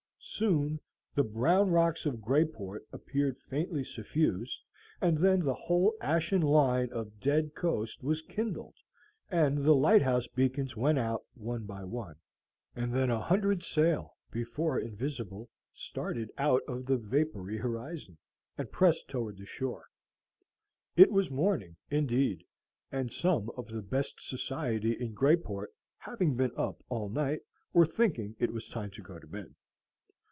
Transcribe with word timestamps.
Soon 0.33 0.79
the 1.13 1.23
brown 1.23 1.69
rocks 1.69 2.07
of 2.07 2.21
Greyport 2.21 2.87
appeared 2.91 3.37
faintly 3.47 3.83
suffused, 3.83 4.63
and 4.99 5.19
then 5.19 5.41
the 5.41 5.53
whole 5.53 5.93
ashen 6.01 6.41
line 6.41 6.89
of 6.91 7.19
dead 7.19 7.53
coast 7.53 8.01
was 8.01 8.23
kindled, 8.23 8.73
and 9.29 9.59
the 9.63 9.75
lighthouse 9.75 10.25
beacons 10.27 10.75
went 10.75 10.97
out 10.97 11.21
one 11.35 11.65
by 11.65 11.83
one. 11.83 12.15
And 12.75 12.91
then 12.91 13.11
a 13.11 13.19
hundred 13.21 13.61
sail, 13.61 14.15
before 14.31 14.79
invisible, 14.79 15.47
started 15.75 16.31
out 16.39 16.63
of 16.67 16.87
the 16.87 16.97
vapory 16.97 17.57
horizon, 17.57 18.17
and 18.57 18.71
pressed 18.71 19.07
toward 19.09 19.37
the 19.37 19.45
shore. 19.45 19.85
It 20.95 21.11
was 21.11 21.29
morning, 21.29 21.75
indeed, 21.91 22.45
and 22.91 23.13
some 23.13 23.51
of 23.57 23.67
the 23.67 23.83
best 23.83 24.15
society 24.27 24.93
in 24.93 25.13
Greyport, 25.13 25.67
having 25.99 26.35
been 26.35 26.53
up 26.55 26.81
all 26.89 27.09
night, 27.09 27.41
were 27.73 27.85
thinking 27.85 28.35
it 28.39 28.51
was 28.51 28.67
time 28.67 28.89
to 28.91 29.03
go 29.03 29.19
to 29.19 29.27
bed. 29.27 29.53